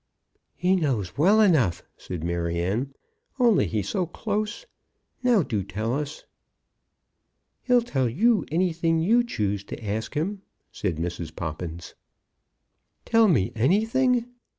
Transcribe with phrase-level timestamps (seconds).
[0.55, 2.95] "He knows well enough," said Maryanne,
[3.39, 4.65] "only he's so close.
[5.21, 6.25] Now do tell us."
[7.61, 10.41] "He'll tell you anything you choose to ask him,"
[10.71, 11.35] said Mrs.
[11.35, 11.93] Poppins.
[13.05, 14.25] "Tell me anything!